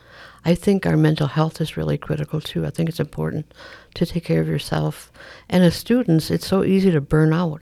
[0.44, 2.66] I think our mental health is really critical too.
[2.66, 3.54] I think it's important
[3.94, 5.10] to take care of yourself.
[5.48, 7.62] And as students, it's so easy to burn out.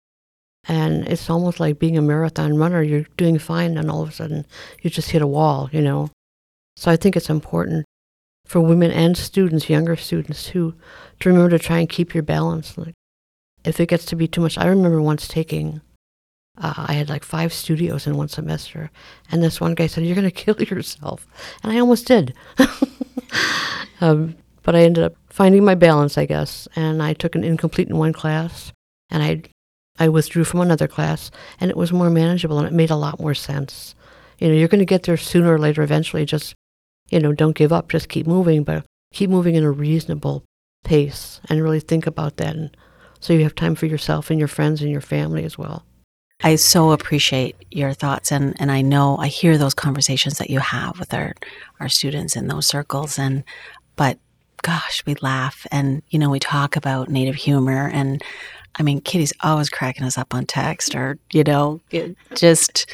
[0.64, 2.82] And it's almost like being a marathon runner.
[2.82, 4.44] You're doing fine, and all of a sudden,
[4.82, 6.10] you just hit a wall, you know.
[6.76, 7.86] So I think it's important
[8.50, 10.74] for women and students, younger students too,
[11.20, 12.76] to remember to try and keep your balance.
[12.76, 12.96] Like,
[13.64, 15.80] if it gets to be too much, I remember once taking
[16.58, 18.90] uh, I had like five studios in one semester,
[19.30, 21.28] and this one guy said, "You're going to kill yourself,"
[21.62, 22.34] and I almost did.
[24.00, 24.34] um,
[24.64, 27.98] but I ended up finding my balance, I guess, and I took an incomplete in
[27.98, 28.72] one class,
[29.10, 29.42] and I
[29.96, 33.20] I withdrew from another class, and it was more manageable, and it made a lot
[33.20, 33.94] more sense.
[34.40, 35.82] You know, you're going to get there sooner or later.
[35.84, 36.56] Eventually, just
[37.10, 37.90] you know, don't give up.
[37.90, 40.44] Just keep moving, but keep moving in a reasonable
[40.84, 42.76] pace, and really think about that, and
[43.20, 45.84] so you have time for yourself and your friends and your family as well.
[46.42, 50.58] I so appreciate your thoughts and, and I know I hear those conversations that you
[50.58, 51.34] have with our,
[51.78, 53.44] our students in those circles and
[53.96, 54.18] but
[54.62, 58.22] gosh, we laugh and you know, we talk about native humor and
[58.76, 62.86] I mean Kitty's always cracking us up on text or, you know, it just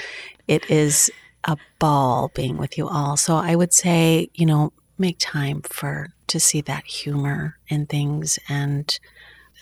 [0.49, 1.11] it is
[1.47, 3.17] a ball being with you all.
[3.17, 8.39] So I would say, you know, make time for to see that humor in things
[8.49, 8.99] and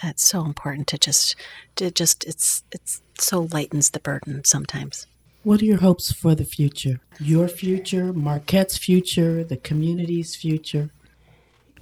[0.02, 1.36] that's so important to just
[1.76, 5.06] to just it's it's so lightens the burden sometimes.
[5.42, 7.00] What are your hopes for the future?
[7.20, 10.90] Your future, Marquette's future, the community's future?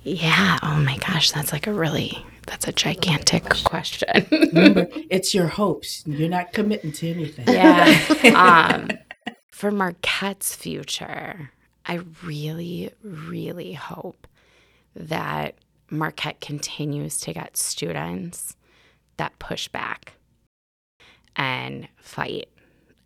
[0.02, 0.58] Yeah.
[0.62, 4.08] Oh my gosh, that's like a really that's a gigantic question.
[4.30, 6.02] Remember, it's your hopes.
[6.06, 7.46] You're not committing to anything.
[7.48, 8.74] Yeah.
[8.80, 8.90] um,
[9.62, 11.53] for Marquette's future,
[11.87, 14.27] I really, really hope
[14.96, 15.55] that
[15.88, 18.57] Marquette continues to get students
[19.18, 20.14] that push back
[21.37, 22.48] and fight.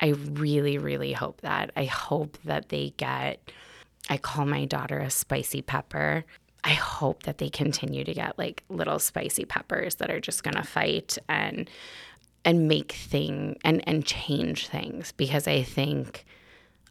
[0.00, 1.72] I really, really hope that.
[1.76, 3.52] I hope that they get,
[4.08, 6.24] I call my daughter a spicy pepper.
[6.64, 10.62] I hope that they continue to get like little spicy peppers that are just to
[10.62, 11.68] fight and
[12.46, 16.24] and make thing and and change things because I think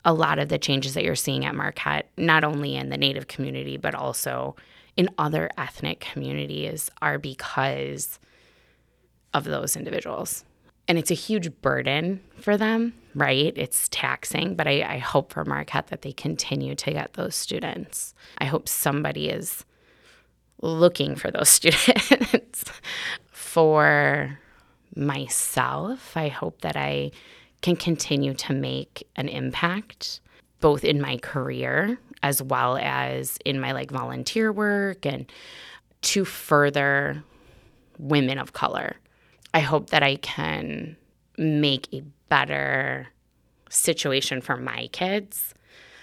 [0.05, 3.27] a lot of the changes that you're seeing at Marquette, not only in the Native
[3.27, 4.55] community but also
[4.95, 8.19] in other ethnic communities, are because
[9.33, 10.45] of those individuals
[10.87, 13.53] and it's a huge burden for them, right?
[13.55, 18.13] It's taxing, but I, I, hope for Marquette that they continue to get those students.
[18.37, 19.65] I hope somebody is
[20.61, 22.65] looking for those students.
[23.31, 24.37] for
[24.95, 27.11] myself, I hope that I
[27.65, 30.19] can continue to make an impact
[30.60, 35.32] both in my career as well as in my like volunteer work and
[36.01, 37.23] to further
[37.97, 38.95] women of color
[39.51, 40.95] I hope that I can
[41.38, 43.08] make a better
[43.69, 45.56] situation for my kids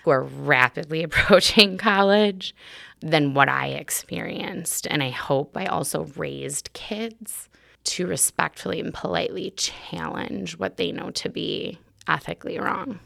[0.02, 2.56] who are rapidly approaching college
[3.00, 4.86] than what I experienced.
[4.90, 7.48] And I hope I also raised kids
[7.84, 13.00] to respectfully and politely challenge what they know to be ethically wrong.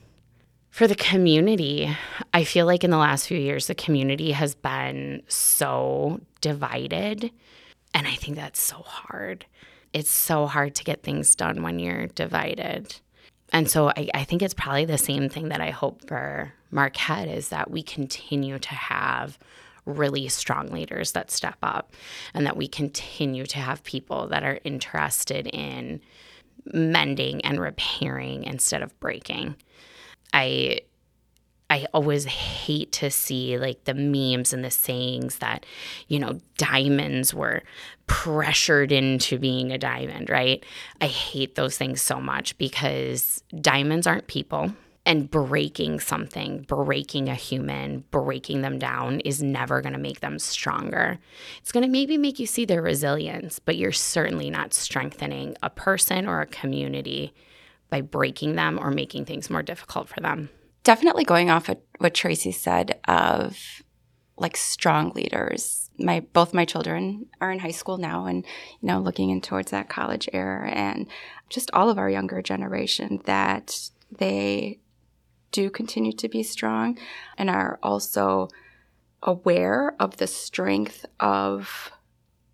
[0.70, 1.96] For the community,
[2.34, 7.30] I feel like in the last few years, the community has been so divided.
[7.94, 9.46] And I think that's so hard
[9.96, 12.94] it's so hard to get things done when you're divided.
[13.50, 17.28] And so I, I, think it's probably the same thing that I hope for Marquette
[17.28, 19.38] is that we continue to have
[19.86, 21.92] really strong leaders that step up
[22.34, 26.00] and that we continue to have people that are interested in
[26.72, 29.56] mending and repairing instead of breaking.
[30.34, 30.80] I
[31.68, 35.66] I always hate to see like the memes and the sayings that,
[36.06, 37.62] you know, diamonds were
[38.06, 40.64] pressured into being a diamond, right?
[41.00, 44.72] I hate those things so much because diamonds aren't people.
[45.06, 50.38] And breaking something, breaking a human, breaking them down is never going to make them
[50.38, 51.18] stronger.
[51.58, 55.70] It's going to maybe make you see their resilience, but you're certainly not strengthening a
[55.70, 57.32] person or a community
[57.88, 60.50] by breaking them or making things more difficult for them
[60.86, 63.82] definitely going off of what Tracy said of
[64.38, 65.90] like strong leaders.
[65.98, 68.44] My both my children are in high school now and
[68.80, 71.08] you know looking in towards that college era and
[71.50, 74.78] just all of our younger generation that they
[75.56, 76.98] do continue to be strong
[77.38, 78.48] and are also
[79.22, 81.90] aware of the strength of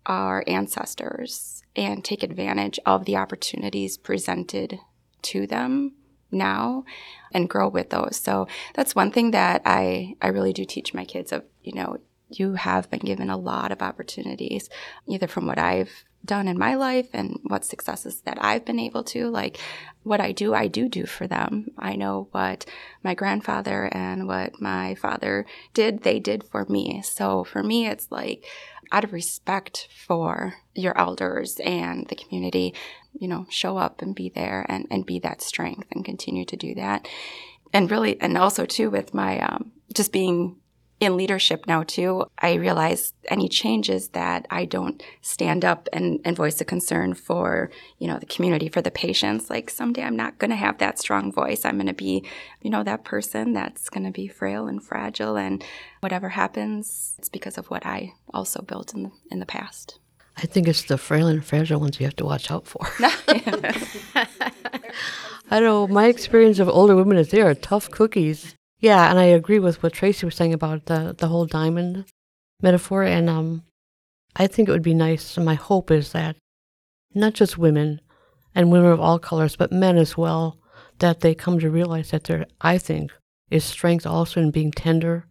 [0.05, 4.79] our ancestors and take advantage of the opportunities presented
[5.21, 5.93] to them
[6.31, 6.85] now
[7.33, 8.15] and grow with those.
[8.15, 11.97] So that's one thing that I, I really do teach my kids of, you know,
[12.29, 14.69] you have been given a lot of opportunities,
[15.09, 19.03] either from what I've done in my life and what successes that I've been able
[19.05, 19.29] to.
[19.29, 19.59] Like
[20.03, 21.71] what I do, I do do for them.
[21.77, 22.65] I know what
[23.03, 27.01] my grandfather and what my father did, they did for me.
[27.03, 28.45] So for me, it's like
[28.91, 32.73] out of respect for your elders and the community,
[33.13, 36.55] you know, show up and be there and, and be that strength and continue to
[36.55, 37.07] do that.
[37.73, 40.57] And really, and also too with my, um, just being
[41.03, 46.35] in leadership now too, I realize any changes that I don't stand up and, and
[46.35, 49.49] voice a concern for, you know, the community, for the patients.
[49.49, 51.65] Like someday I'm not going to have that strong voice.
[51.65, 52.23] I'm going to be,
[52.61, 55.63] you know, that person that's going to be frail and fragile and
[55.99, 59.99] whatever happens, it's because of what I also built in the, in the past.
[60.37, 62.81] I think it's the frail and fragile ones you have to watch out for.
[65.51, 68.55] I know my experience of older women is they are tough cookies.
[68.83, 72.03] Yeah, and I agree with what Tracy was saying about the the whole diamond
[72.61, 73.03] metaphor.
[73.03, 73.63] And um,
[74.35, 75.37] I think it would be nice.
[75.37, 76.35] And my hope is that
[77.15, 78.01] not just women
[78.53, 80.59] and women of all colors, but men as well,
[80.99, 83.13] that they come to realize that there, I think,
[83.49, 85.27] is strength also in being tender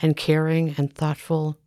[0.00, 1.58] and caring and thoughtful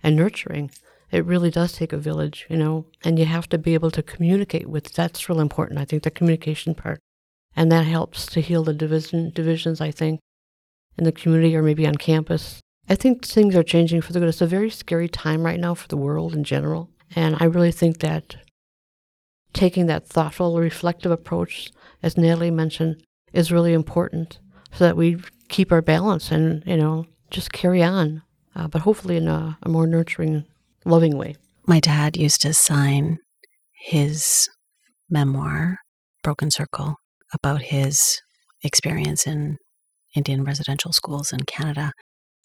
[0.00, 0.70] and nurturing.
[1.10, 4.02] It really does take a village, you know, and you have to be able to
[4.02, 4.92] communicate with.
[4.92, 5.80] That's real important.
[5.80, 7.00] I think the communication part,
[7.56, 9.80] and that helps to heal the division divisions.
[9.80, 10.20] I think
[10.96, 12.60] in the community or maybe on campus.
[12.88, 14.28] I think things are changing for the good.
[14.28, 16.90] It's a very scary time right now for the world in general.
[17.16, 18.36] And I really think that
[19.52, 21.70] taking that thoughtful, reflective approach,
[22.02, 24.38] as Natalie mentioned, is really important
[24.72, 25.18] so that we
[25.48, 28.22] keep our balance and, you know, just carry on,
[28.54, 30.44] uh, but hopefully in a, a more nurturing,
[30.84, 31.36] loving way.
[31.66, 33.18] My dad used to sign
[33.86, 34.48] his
[35.08, 35.78] memoir,
[36.22, 36.96] Broken Circle,
[37.32, 38.20] about his
[38.62, 39.56] experience in
[40.14, 41.92] Indian residential schools in Canada,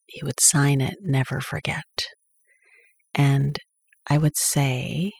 [0.07, 1.83] he would sign it, never forget.
[3.13, 3.57] And
[4.09, 5.11] I would say,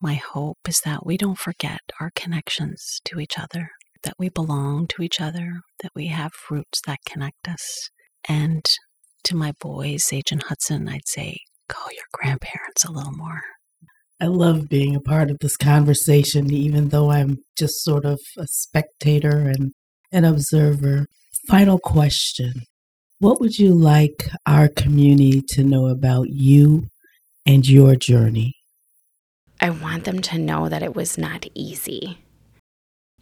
[0.00, 3.70] my hope is that we don't forget our connections to each other,
[4.02, 7.88] that we belong to each other, that we have roots that connect us.
[8.28, 8.64] And
[9.24, 11.38] to my boys, Sage and Hudson, I'd say,
[11.68, 13.40] call your grandparents a little more.
[14.20, 18.46] I love being a part of this conversation, even though I'm just sort of a
[18.46, 19.72] spectator and
[20.12, 21.06] an observer.
[21.46, 22.62] Final question
[23.18, 26.88] What would you like our community to know about you
[27.44, 28.54] and your journey?
[29.60, 32.18] I want them to know that it was not easy.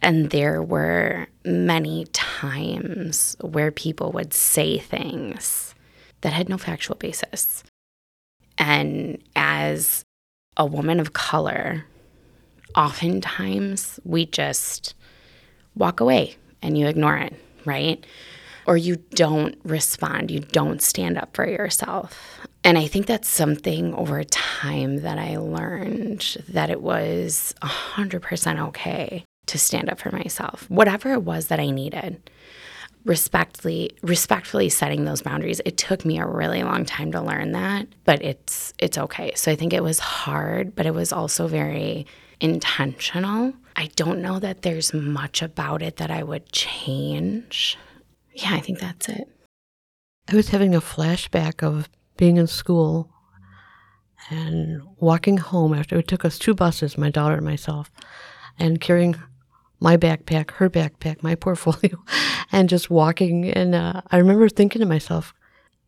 [0.01, 5.75] And there were many times where people would say things
[6.21, 7.63] that had no factual basis.
[8.57, 10.03] And as
[10.55, 11.85] a woman of color,
[12.75, 14.93] oftentimes we just
[15.75, 17.33] walk away and you ignore it
[17.65, 18.05] right?
[18.65, 22.47] Or you don't respond, you don't stand up for yourself.
[22.63, 29.25] And I think that's something over time that I learned that it was 100% okay
[29.47, 32.29] to stand up for myself, whatever it was that I needed.
[33.03, 35.59] Respectfully, respectfully setting those boundaries.
[35.65, 39.33] It took me a really long time to learn that, but it's it's okay.
[39.35, 42.05] So I think it was hard, but it was also very
[42.39, 43.53] intentional.
[43.75, 47.77] I don't know that there's much about it that I would change.
[48.33, 49.27] Yeah, I think that's it.
[50.29, 53.11] I was having a flashback of being in school
[54.29, 57.91] and walking home after it took us two buses, my daughter and myself,
[58.57, 59.15] and carrying
[59.79, 62.03] my backpack, her backpack, my portfolio,
[62.51, 63.49] and just walking.
[63.49, 65.33] And uh, I remember thinking to myself,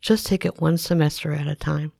[0.01, 1.91] just take it one semester at a time.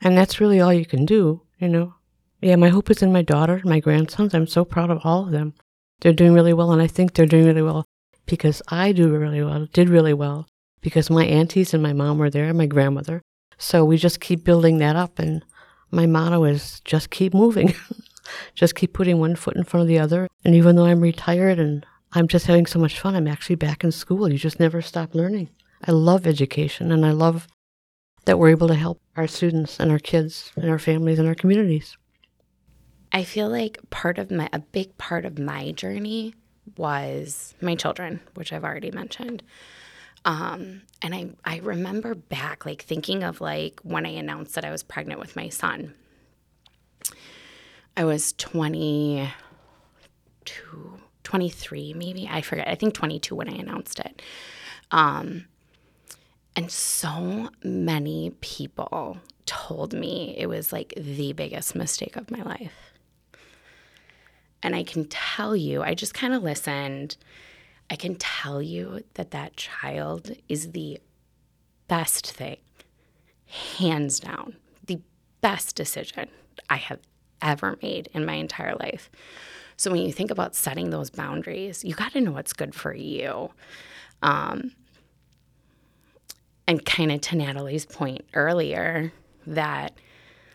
[0.00, 1.94] And that's really all you can do, you know.
[2.40, 4.32] Yeah, my hope is in my daughter, my grandsons.
[4.32, 5.54] I'm so proud of all of them.
[6.00, 7.84] They're doing really well, and I think they're doing really well
[8.26, 10.46] because I do really well, did really well,
[10.80, 13.22] because my aunties and my mom were there, and my grandmother.
[13.56, 15.44] So we just keep building that up, and
[15.90, 17.74] my motto is just keep moving,
[18.54, 20.28] just keep putting one foot in front of the other.
[20.44, 23.82] And even though I'm retired and I'm just having so much fun, I'm actually back
[23.82, 24.30] in school.
[24.30, 25.50] You just never stop learning.
[25.84, 27.48] I love education, and I love
[28.26, 31.34] that we're able to help our students and our kids and our families and our
[31.34, 31.96] communities.
[33.12, 36.34] I feel like part of my, a big part of my journey
[36.76, 39.42] was my children, which I've already mentioned.
[40.24, 44.70] Um, and I, I remember back, like thinking of like when I announced that I
[44.70, 45.94] was pregnant with my son.
[47.96, 49.32] I was 22,
[51.24, 52.28] 23 maybe.
[52.30, 52.68] I forget.
[52.68, 54.22] I think 22 when I announced it.
[54.90, 55.46] Um,
[56.54, 62.87] and so many people told me it was like the biggest mistake of my life.
[64.62, 67.16] And I can tell you, I just kind of listened.
[67.90, 71.00] I can tell you that that child is the
[71.86, 72.58] best thing,
[73.78, 74.56] hands down,
[74.86, 75.00] the
[75.40, 76.28] best decision
[76.68, 76.98] I have
[77.40, 79.10] ever made in my entire life.
[79.76, 82.92] So when you think about setting those boundaries, you got to know what's good for
[82.92, 83.50] you.
[84.22, 84.72] Um,
[86.66, 89.12] and kind of to Natalie's point earlier,
[89.46, 89.94] that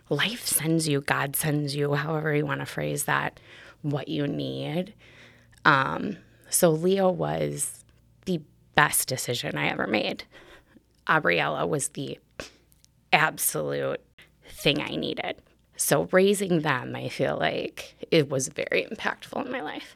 [0.10, 3.40] life sends you, God sends you, however you want to phrase that,
[3.84, 4.94] what you need.
[5.66, 6.18] Um,
[6.50, 7.84] so Leo was
[8.26, 8.42] the
[8.76, 10.24] best decision I ever made.
[11.08, 12.20] Abriella was the
[13.12, 14.02] absolute
[14.48, 15.36] thing I needed.
[15.76, 19.96] So raising them, I feel like it was very impactful in my life.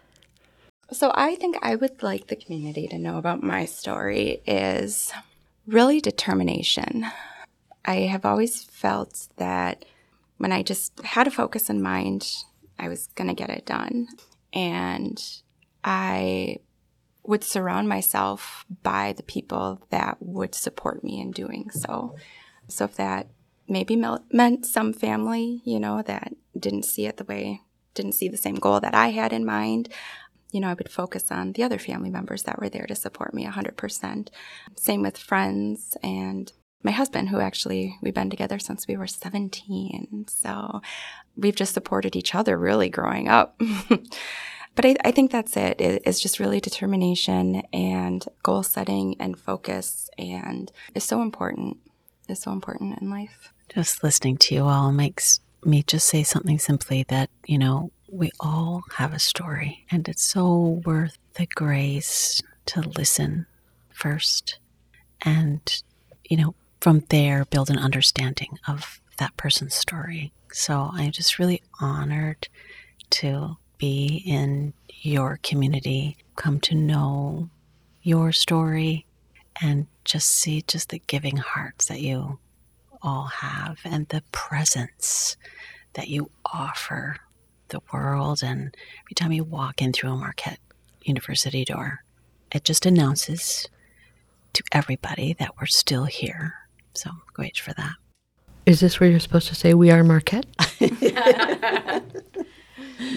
[0.91, 5.11] So I think I would like the community to know about my story is
[5.65, 7.05] really determination.
[7.85, 9.85] I have always felt that
[10.37, 12.27] when I just had a focus in mind,
[12.79, 14.07] I was going to get it done.
[14.53, 15.21] And
[15.83, 16.59] I
[17.23, 22.15] would surround myself by the people that would support me in doing so.
[22.69, 23.27] So if that
[23.67, 24.01] maybe
[24.31, 27.61] meant some family, you know, that didn't see it the way,
[27.93, 29.89] didn't see the same goal that I had in mind,
[30.51, 33.33] you know, I would focus on the other family members that were there to support
[33.33, 34.29] me 100%.
[34.75, 36.53] Same with friends and
[36.83, 40.25] my husband, who actually we've been together since we were 17.
[40.29, 40.81] So
[41.35, 43.59] we've just supported each other really growing up.
[43.89, 45.77] but I, I, think that's it.
[45.79, 51.77] It's just really determination and goal setting and focus and is so important.
[52.27, 53.53] Is so important in life.
[53.69, 58.31] Just listening to you all makes me just say something simply that, you know, we
[58.39, 63.45] all have a story and it's so worth the grace to listen
[63.89, 64.59] first
[65.21, 65.83] and,
[66.29, 66.53] you know,
[66.87, 70.31] from there build an understanding of that person's story.
[70.53, 72.47] So I'm just really honored
[73.09, 74.71] to be in
[75.01, 77.49] your community, come to know
[78.03, 79.05] your story,
[79.61, 82.39] and just see just the giving hearts that you
[83.01, 85.35] all have and the presence
[85.95, 87.17] that you offer
[87.67, 88.41] the world.
[88.41, 90.61] And every time you walk in through a Marquette
[91.01, 92.05] University door,
[92.49, 93.67] it just announces
[94.53, 96.53] to everybody that we're still here
[96.97, 97.93] so great for that.
[98.65, 100.45] Is this where you're supposed to say we are Marquette?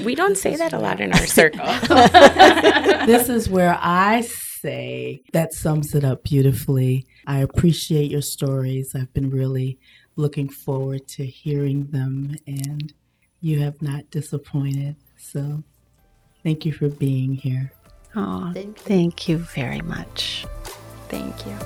[0.04, 1.66] we don't say that a lot in our circle.
[3.06, 4.20] this is where I
[4.60, 7.06] say that sums it up beautifully.
[7.26, 8.94] I appreciate your stories.
[8.94, 9.78] I've been really
[10.16, 12.92] looking forward to hearing them, and
[13.40, 14.96] you have not disappointed.
[15.16, 15.62] So
[16.44, 17.72] thank you for being here.
[18.14, 20.46] Oh, thank you, thank you very much.
[21.08, 21.56] Thank you.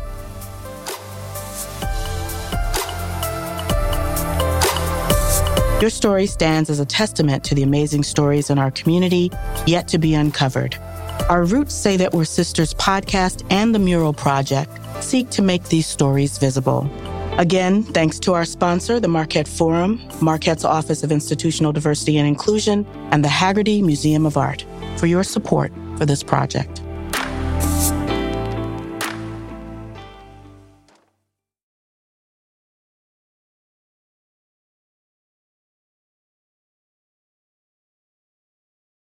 [5.81, 9.31] Your story stands as a testament to the amazing stories in our community
[9.67, 10.77] yet to be uncovered.
[11.29, 14.71] Our roots say that we're sisters podcast and the Mural Project
[15.03, 16.89] seek to make these stories visible.
[17.39, 22.87] Again, thanks to our sponsor, the Marquette Forum, Marquette's Office of Institutional Diversity and Inclusion,
[23.11, 24.65] and the Haggerty Museum of Art
[24.97, 26.84] for your support for this project.